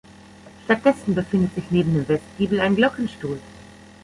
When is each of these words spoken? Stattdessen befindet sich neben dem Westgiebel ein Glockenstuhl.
Stattdessen 0.65 1.13
befindet 1.13 1.53
sich 1.53 1.69
neben 1.69 1.93
dem 1.93 2.07
Westgiebel 2.07 2.59
ein 2.59 2.75
Glockenstuhl. 2.75 3.39